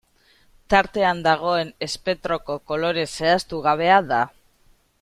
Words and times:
Tartean 0.73 1.19
dagoen 1.27 1.69
espektroko 1.87 2.57
kolore 2.71 3.05
zehaztu 3.19 3.61
gabea 3.67 4.01
da. 4.15 4.23